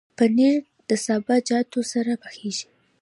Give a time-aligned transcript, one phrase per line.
[0.17, 2.67] پنېر د سابهجاتو سره پخېږي.